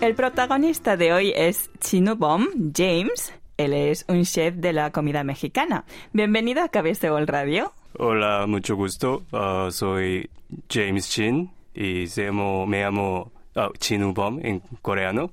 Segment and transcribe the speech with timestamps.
[0.00, 3.34] El protagonista de hoy es Chinubom James.
[3.58, 5.84] Él es un chef de la comida mexicana.
[6.14, 7.74] Bienvenido a Cabestebol Radio.
[7.98, 9.24] Hola, mucho gusto.
[9.30, 10.30] Uh, soy
[10.70, 15.32] James Chin y se llamo, me llamo uh, Chinubom en coreano.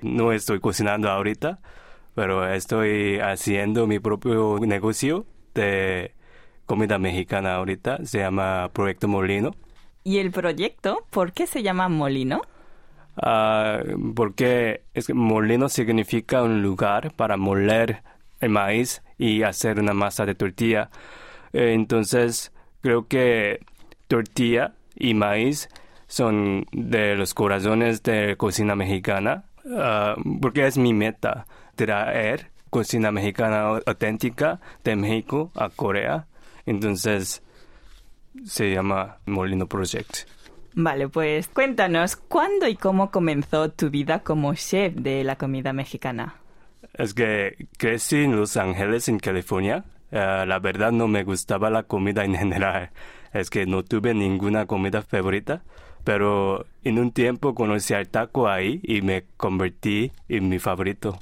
[0.00, 1.58] No estoy cocinando ahorita,
[2.14, 6.14] pero estoy haciendo mi propio negocio de
[6.64, 8.06] comida mexicana ahorita.
[8.06, 9.54] Se llama Proyecto Molino.
[10.04, 12.40] ¿Y el proyecto por qué se llama Molino?
[13.22, 13.82] Ah,
[14.14, 18.02] porque es que molino significa un lugar para moler
[18.40, 20.90] el maíz y hacer una masa de tortilla.
[21.52, 23.60] Eh, entonces, creo que
[24.08, 25.68] tortilla y maíz
[26.06, 29.44] son de los corazones de cocina mexicana,
[29.76, 36.26] ah, porque es mi meta traer cocina mexicana auténtica de México a Corea.
[36.64, 37.42] Entonces,
[38.46, 40.26] se llama Molino Project.
[40.74, 46.36] Vale, pues cuéntanos, ¿cuándo y cómo comenzó tu vida como chef de la comida mexicana?
[46.94, 49.84] Es que crecí en Los Ángeles, en California.
[50.10, 52.90] Eh, la verdad no me gustaba la comida en general.
[53.32, 55.62] Es que no tuve ninguna comida favorita.
[56.04, 61.18] Pero en un tiempo conocí al taco ahí y me convertí en mi favorito.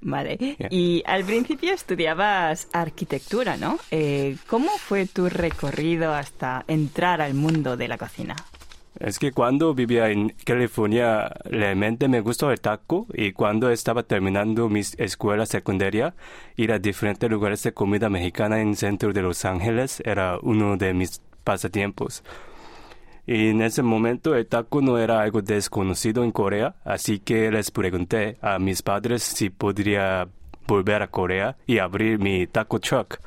[0.00, 0.56] Vale.
[0.70, 3.78] Y al principio estudiabas arquitectura, ¿no?
[3.90, 8.36] Eh, ¿Cómo fue tu recorrido hasta entrar al mundo de la cocina?
[8.98, 14.68] Es que cuando vivía en California realmente me gustó el taco y cuando estaba terminando
[14.68, 16.14] mi escuela secundaria,
[16.56, 20.76] ir a diferentes lugares de comida mexicana en el centro de Los Ángeles era uno
[20.76, 22.24] de mis pasatiempos.
[23.24, 27.70] Y en ese momento el taco no era algo desconocido en Corea, así que les
[27.70, 30.26] pregunté a mis padres si podría
[30.66, 33.20] volver a Corea y abrir mi taco truck.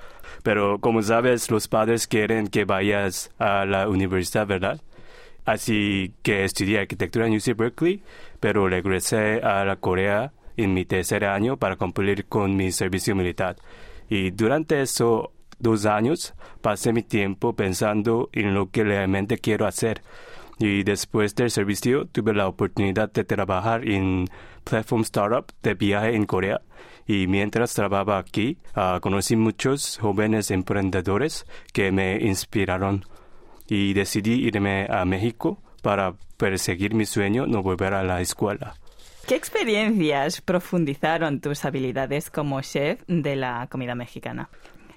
[0.44, 4.82] Pero como sabes, los padres quieren que vayas a la universidad, ¿verdad?
[5.46, 8.04] Así que estudié arquitectura en UC Berkeley,
[8.40, 13.56] pero regresé a la Corea en mi tercer año para cumplir con mi servicio militar.
[14.10, 15.30] Y durante esos
[15.60, 20.02] dos años pasé mi tiempo pensando en lo que realmente quiero hacer.
[20.60, 24.28] Y después del servicio tuve la oportunidad de trabajar en
[24.64, 26.62] Platform Startup de viaje en Corea.
[27.08, 33.06] Y mientras trabajaba aquí, uh, conocí muchos jóvenes emprendedores que me inspiraron
[33.68, 38.76] y decidí irme a México para perseguir mi sueño, no volver a la escuela.
[39.28, 44.50] ¿Qué experiencias profundizaron tus habilidades como chef de la comida mexicana?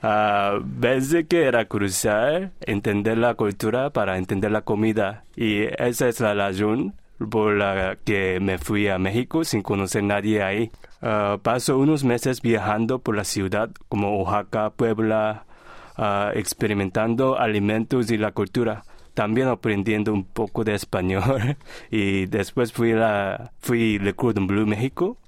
[0.02, 6.20] Uh, desde que era crucial entender la cultura para entender la comida y esa es
[6.20, 6.94] la razón
[7.30, 10.70] por la que me fui a México sin conocer a nadie ahí.
[11.00, 15.46] Uh, paso unos meses viajando por la ciudad como Oaxaca, Puebla,
[15.96, 18.84] Ah, experimentando alimentos y la cultura.
[19.14, 21.56] También aprendiendo un poco de español.
[21.90, 25.18] y después fui a fui Le Cordon Bleu, México,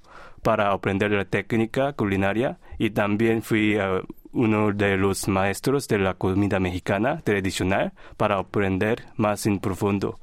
[0.43, 2.59] para aprender la técnica culinaria.
[2.77, 3.77] Y también fui
[4.33, 10.19] uno de los maestros de la comida mexicana tradicional para aprender más en profundo.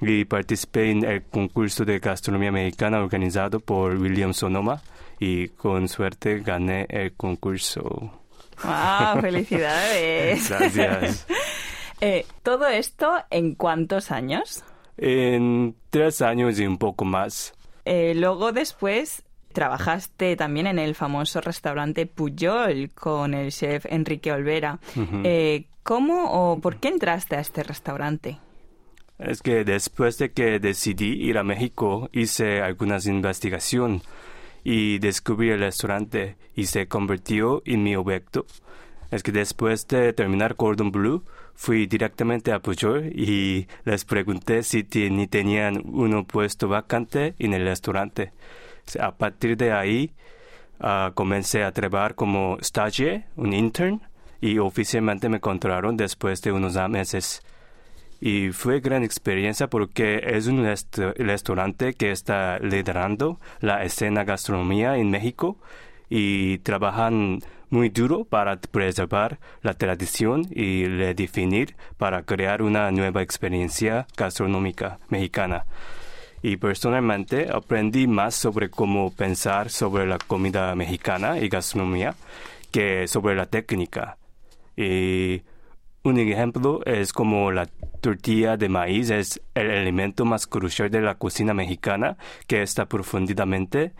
[0.00, 4.82] Y participé en el concurso de gastronomía mexicana organizado por William Sonoma
[5.20, 8.23] y con suerte gané el concurso.
[8.62, 9.20] ¡Wow!
[9.20, 10.48] ¡Felicidades!
[10.48, 11.26] Gracias.
[12.00, 14.62] eh, ¿Todo esto en cuántos años?
[14.96, 17.54] En tres años y un poco más.
[17.84, 24.78] Eh, luego después trabajaste también en el famoso restaurante Puyol con el chef Enrique Olvera.
[25.24, 28.38] eh, ¿Cómo o por qué entraste a este restaurante?
[29.18, 34.02] Es que después de que decidí ir a México hice algunas investigaciones
[34.64, 38.46] y descubrí el restaurante y se convirtió en mi objeto.
[39.10, 41.22] Es que después de terminar Cordon Bleu,
[41.54, 48.32] fui directamente a Pujol y les pregunté si tenían un puesto vacante en el restaurante.
[48.98, 50.12] A partir de ahí,
[50.80, 54.00] uh, comencé a trabajar como stagiaire, un intern,
[54.40, 57.42] y oficialmente me contrataron después de unos meses
[58.20, 65.10] y fue gran experiencia porque es un restaurante que está liderando la escena gastronomía en
[65.10, 65.56] México
[66.08, 67.40] y trabajan
[67.70, 75.66] muy duro para preservar la tradición y redefinir para crear una nueva experiencia gastronómica mexicana.
[76.40, 82.14] Y personalmente aprendí más sobre cómo pensar sobre la comida mexicana y gastronomía
[82.70, 84.18] que sobre la técnica.
[84.76, 85.42] Y
[86.02, 87.66] un ejemplo es como la
[88.04, 93.92] tortilla de maíz es el elemento más crucial de la cocina mexicana que está profundamente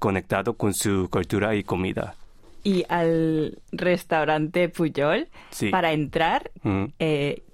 [0.00, 2.16] conectado con su cultura y comida.
[2.64, 5.28] Y al restaurante Puyol,
[5.70, 6.50] para entrar,
[6.98, 7.44] eh,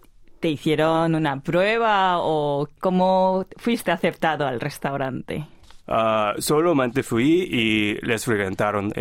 [0.40, 5.44] ¿te hicieron una prueba o cómo fuiste aceptado al restaurante?
[5.86, 8.92] Ah, solamente fui y les preguntaron.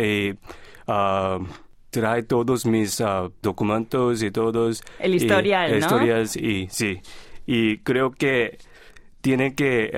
[1.90, 4.82] Trae todos mis ah, documentos y todos.
[4.98, 5.78] El historial, y, ¿no?
[5.78, 7.00] Historias y sí.
[7.46, 8.58] Y creo que
[9.20, 9.90] tienen que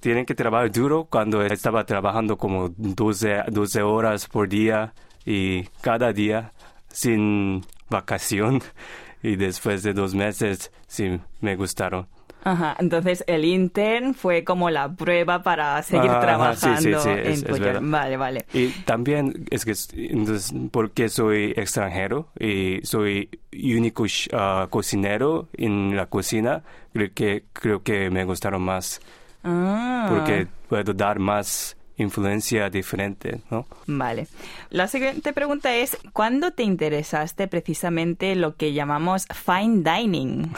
[0.00, 4.92] tienen que trabajar duro cuando estaba trabajando como 12, 12 horas por día
[5.24, 6.52] y cada día
[6.88, 8.62] sin vacación
[9.22, 12.06] y después de dos meses sí me gustaron.
[12.44, 18.44] Ajá, entonces el intern fue como la prueba para seguir trabajando en Vale, vale.
[18.52, 26.06] Y también es que entonces, porque soy extranjero y soy único ah, cocinero en la
[26.06, 26.62] cocina,
[26.92, 29.00] creo que creo que me gustaron más.
[29.42, 30.06] Ah.
[30.10, 33.66] Porque puedo dar más influencia diferente, ¿no?
[33.86, 34.26] Vale.
[34.70, 40.52] La siguiente pregunta es, ¿cuándo te interesaste precisamente lo que llamamos fine dining?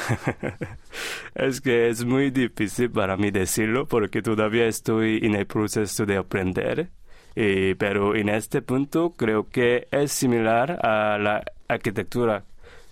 [1.35, 6.17] es que es muy difícil para mí decirlo porque todavía estoy en el proceso de
[6.17, 6.91] aprender.
[7.35, 12.45] pero en este punto creo que es similar a la arquitectura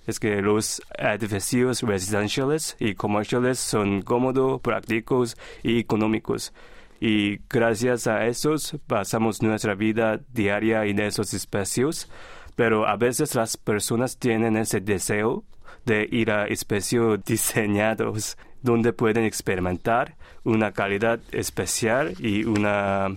[0.06, 6.52] es que los edificios residenciales y comerciales son cómodos, prácticos y económicos.
[7.00, 12.08] Y gracias a esos pasamos nuestra vida diaria en esos espacios,
[12.56, 15.44] pero a veces las personas tienen ese deseo
[15.84, 23.16] de ir a espacios diseñados donde pueden experimentar una calidad especial y una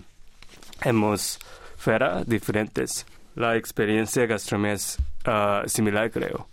[0.82, 3.06] atmósfera diferentes.
[3.36, 6.48] La experiencia gastronómica es ah, similar, creo.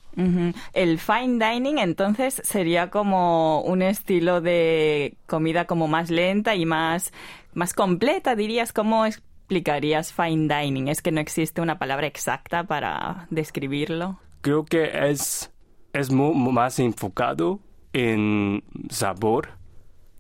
[0.73, 7.13] El fine dining entonces sería como un estilo de comida como más lenta y más,
[7.53, 8.73] más completa, dirías.
[8.73, 10.89] ¿Cómo explicarías fine dining?
[10.89, 14.19] Es que no existe una palabra exacta para describirlo.
[14.41, 15.51] Creo que es,
[15.93, 17.61] es más enfocado
[17.93, 19.51] en sabor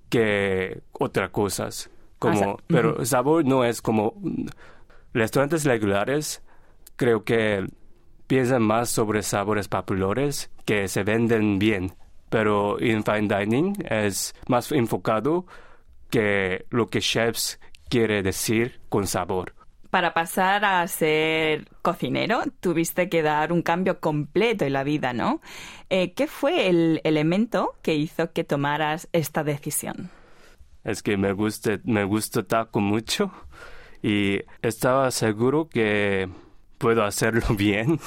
[0.08, 1.90] que otras cosas.
[2.18, 4.14] Como, pero sabor no es como
[5.12, 6.42] restaurantes regulares.
[6.96, 7.66] Creo que
[8.26, 11.94] piensan más sobre sabores populares que se venden bien,
[12.30, 15.46] pero en fine dining es más enfocado
[16.10, 19.54] que lo que chefs quiere decir con sabor.
[19.90, 25.40] Para pasar a ser cocinero, tuviste que dar un cambio completo en la vida, ¿no?
[25.88, 30.10] Eh, ¿Qué fue el elemento que hizo que tomaras esta decisión?
[30.82, 33.30] Es que me gusta, me gusta taco mucho
[34.02, 36.28] y estaba seguro que
[36.84, 37.98] puedo hacerlo bien.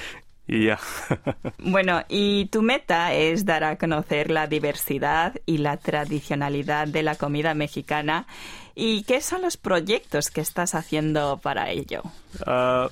[0.46, 0.78] y ya.
[1.58, 7.14] bueno, y tu meta es dar a conocer la diversidad y la tradicionalidad de la
[7.14, 8.26] comida mexicana.
[8.74, 12.02] ¿Y qué son los proyectos que estás haciendo para ello?
[12.46, 12.88] Ah,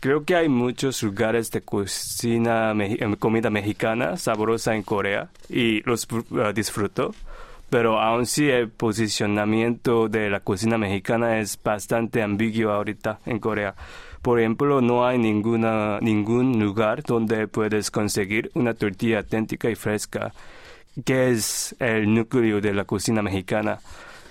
[0.00, 6.08] creo que hay muchos lugares de cocina, eh, comida mexicana sabrosa en Corea y los
[6.42, 7.14] ah, disfruto
[7.70, 13.74] pero aún sí el posicionamiento de la cocina mexicana es bastante ambiguo ahorita en Corea.
[14.22, 20.32] Por ejemplo, no hay ninguna, ningún lugar donde puedes conseguir una tortilla auténtica y fresca,
[21.04, 23.78] que es el núcleo de la cocina mexicana.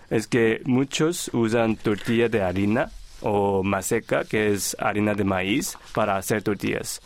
[0.10, 2.90] Es que muchos usan tortilla de harina
[3.22, 7.02] o maseca, que es harina de maíz, para hacer tortillas.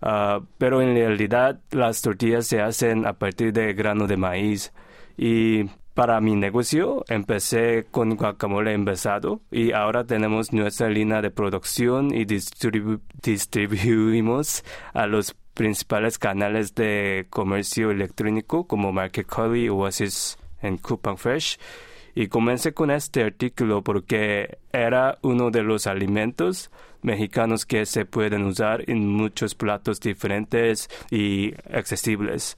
[0.00, 4.72] Ah, pero en realidad las tortillas se hacen a partir de grano de maíz
[5.16, 5.64] y
[5.94, 12.24] para mi negocio empecé con guacamole envasado y ahora tenemos nuestra línea de producción y
[12.24, 14.64] distribuimos
[14.94, 21.58] a los principales canales de comercio electrónico como Market Curly, Oasis y Coupon Fresh.
[22.14, 28.44] Y comencé con este artículo porque era uno de los alimentos mexicanos que se pueden
[28.44, 32.56] usar en muchos platos diferentes y accesibles.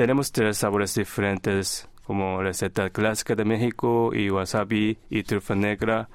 [0.00, 6.08] Tenemos tres sabores diferentes como receta clásica de México y wasabi y trufa negra.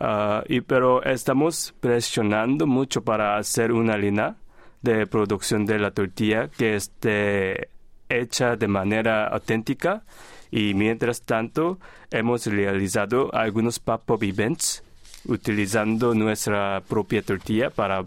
[0.00, 4.34] Ah, y, pero estamos presionando mucho para hacer una línea
[4.82, 7.68] de producción de la tortilla que esté
[8.08, 10.02] hecha de manera auténtica
[10.50, 11.78] y mientras tanto
[12.10, 14.82] hemos realizado algunos pop-up events
[15.24, 18.04] utilizando nuestra propia tortilla para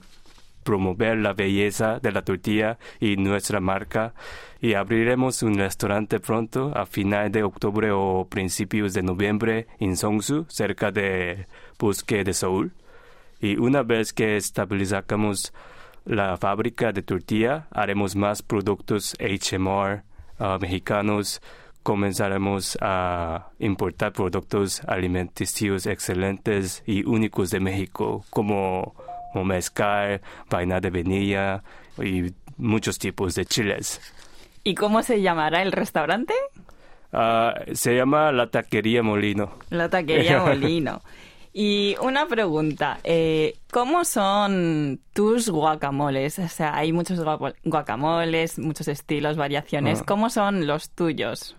[0.64, 4.14] promover la belleza de la tortilla y nuestra marca
[4.62, 10.46] y abriremos un restaurante pronto a finales de octubre o principios de noviembre en Songsu,
[10.50, 11.48] cerca de
[11.80, 12.72] Bosque de Seúl.
[13.40, 15.52] Y una vez que estabilizamos
[16.06, 20.04] la fábrica de tortilla, haremos más productos HMR
[20.40, 21.42] uh, mexicanos,
[21.84, 28.96] comenzaremos a importar productos alimenticios excelentes y únicos de México, como
[29.36, 31.64] mezcal, vaina de vainilla
[31.98, 34.02] y muchos tipos de chiles.
[34.64, 36.34] ¿Y cómo se llamará el restaurante?
[37.12, 39.54] Ah, se llama La Taquería Molino.
[39.70, 41.02] La Taquería Molino.
[41.54, 46.40] Y una pregunta, eh, ¿cómo son tus guacamoles?
[46.40, 47.20] O sea, hay muchos
[47.66, 50.00] guacamoles, muchos estilos, variaciones.
[50.02, 50.06] Ah.
[50.08, 51.58] ¿Cómo son los tuyos?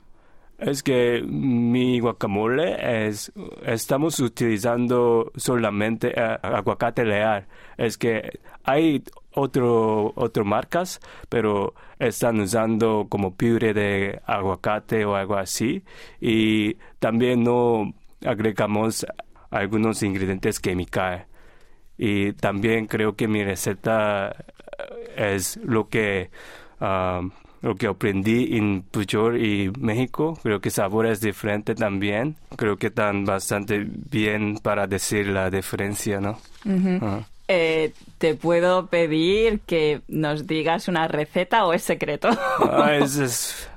[0.59, 3.33] Es que mi guacamole es,
[3.65, 7.47] estamos utilizando solamente eh, aguacate leal.
[7.77, 9.03] Es que hay
[9.35, 15.83] otro, otro marcas, pero están usando como puré de aguacate o algo así.
[16.21, 17.93] Y también no
[18.25, 19.05] agregamos
[19.51, 21.23] algunos ingredientes químicos.
[21.99, 26.31] Y también creo que mi receta eh, es lo que
[26.81, 27.23] ah,
[27.63, 30.39] lo que aprendí en Pujol y México.
[30.43, 32.37] Creo que sabor es diferente también.
[32.57, 36.39] Creo que están bastante bien para decir la diferencia, ¿no?
[37.49, 42.29] Eh, ¿Te puedo pedir que nos digas una receta o es secreto?
[42.61, 43.69] Ah, es, es,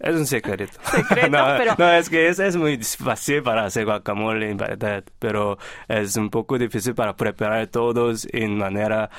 [0.00, 0.72] es un secreto.
[0.90, 5.04] Secreto, no, pero- no, es que es, es muy fácil para hacer guacamole, en verdad,
[5.18, 5.58] pero
[5.88, 9.10] es un poco difícil para preparar todos en manera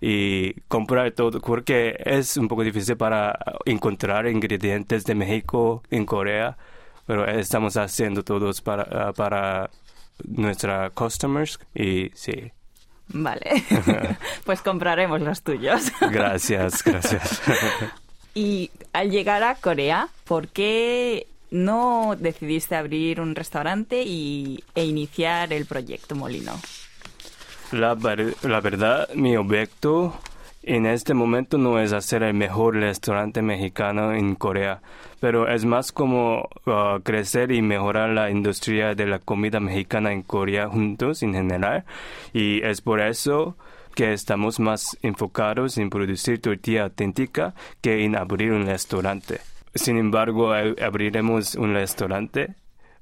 [0.00, 6.56] y comprar todo, porque es un poco difícil para encontrar ingredientes de México en Corea,
[7.06, 9.70] pero estamos haciendo todos para, ah, para
[10.24, 12.52] nuestros customers y sí.
[13.08, 13.64] Vale,
[14.44, 15.92] pues compraremos los tuyos.
[16.10, 17.40] Gracias, gracias.
[18.34, 25.52] Y al llegar a Corea, ¿por qué no decidiste abrir un restaurante y, e iniciar
[25.52, 26.60] el proyecto Molino?
[27.72, 30.14] La, ver- la verdad, mi objeto
[30.62, 34.80] en este momento no es hacer el mejor restaurante mexicano en Corea,
[35.20, 40.22] pero es más como uh, crecer y mejorar la industria de la comida mexicana en
[40.22, 41.84] Corea juntos en general.
[42.32, 43.56] Y es por eso
[43.94, 49.40] que estamos más enfocados en producir tortilla auténtica que en abrir un restaurante.
[49.74, 52.54] Sin embargo, ab- abriremos un restaurante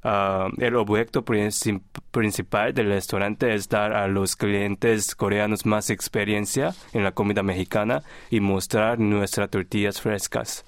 [0.06, 1.80] Ah, el objeto princip-
[2.10, 8.02] principal del restaurante es dar a los clientes coreanos más experiencia en la comida mexicana
[8.28, 10.66] y mostrar nuestras tortillas frescas.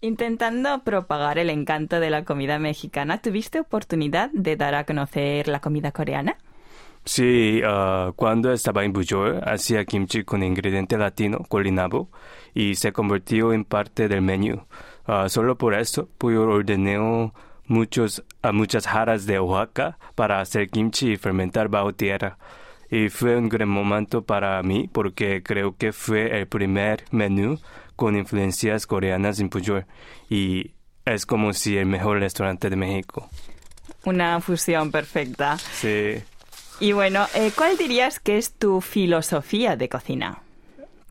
[0.00, 5.60] Intentando propagar el encanto de la comida mexicana, ¿tuviste oportunidad de dar a conocer la
[5.60, 6.36] comida coreana?
[7.04, 12.10] Sí, ah, cuando estaba en Bujol, hacía kimchi con ingrediente latino, colinabo,
[12.52, 14.66] y se convirtió en parte del menú.
[15.06, 17.32] Ah, solo por eso, Puyol ordenó
[17.66, 22.38] muchos, a muchas jarras de Oaxaca para hacer kimchi y fermentar bajo tierra.
[22.90, 27.58] Y fue un gran momento para mí porque creo que fue el primer menú
[27.96, 29.86] con influencias coreanas en Pujol.
[30.30, 30.72] Y
[31.04, 33.28] es como si el mejor restaurante de México.
[34.04, 35.56] Una fusión perfecta.
[35.58, 36.22] Sí.
[36.78, 40.38] Y bueno, eh, ¿cuál dirías que es tu filosofía de cocina?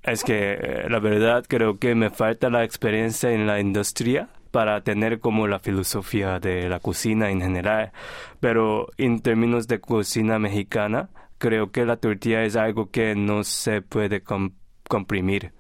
[0.04, 4.80] Es que eh, la verdad creo que me falta la experiencia en la industria para
[4.86, 7.92] tener como la filosofía de la cocina en general.
[8.40, 11.10] Pero en términos de cocina mexicana,
[11.40, 14.54] creo que la tortilla es algo que no se puede com-
[14.88, 15.52] comprimir.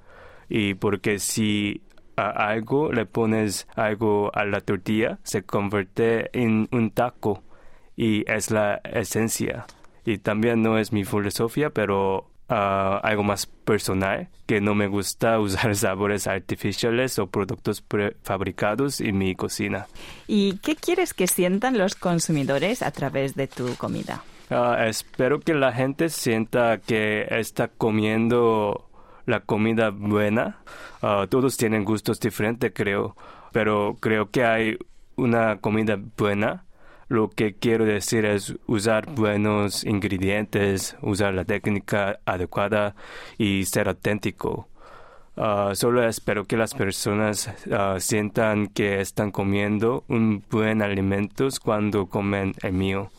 [0.47, 1.81] Y porque si
[2.15, 7.43] a algo le pones algo a la tortilla, se convierte en un taco
[7.97, 9.65] y es la esencia.
[10.05, 15.39] Y también no es mi filosofía, pero ah, algo más personal, que no me gusta
[15.41, 19.87] usar sabores artificiales o productos prefabricados en mi cocina.
[20.27, 24.23] ¿Y qué quieres que sientan los consumidores a través de tu comida?
[24.49, 28.89] Ah, espero que la gente sienta que está comiendo
[29.25, 30.59] la comida buena.
[31.01, 33.15] Ah, todos tienen gustos diferentes, creo,
[33.51, 34.77] pero creo que hay
[35.15, 36.65] una comida buena.
[37.07, 42.95] Lo que quiero decir es usar buenos ingredientes, usar la técnica adecuada
[43.37, 44.67] y ser auténtico.
[45.37, 52.07] Ah, solo espero que las personas ah, sientan que están comiendo un buen alimento cuando
[52.07, 53.11] comen el mío.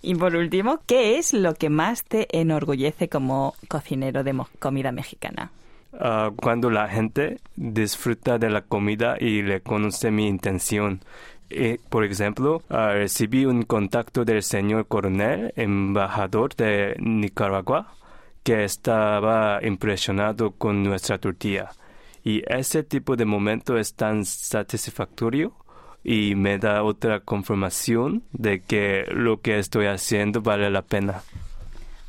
[0.00, 5.50] Y por último, ¿qué es lo que más te enorgullece como cocinero de comida mexicana?
[5.92, 11.00] Ah, cuando la gente disfruta de la comida y le conoce mi intención.
[11.50, 17.94] Eh, por ejemplo, ah, recibí un contacto del señor coronel, embajador de Nicaragua,
[18.42, 21.70] que estaba impresionado con nuestra tortilla.
[22.24, 25.54] Y ese tipo de momento es tan satisfactorio
[26.04, 31.22] y me da otra confirmación de que lo que estoy haciendo vale la pena.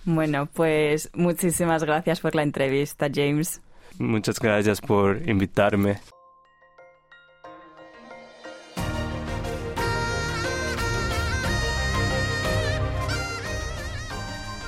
[0.05, 3.62] Bueno, pues muchísimas gracias por la entrevista, James.
[3.98, 6.00] Muchas gracias por invitarme.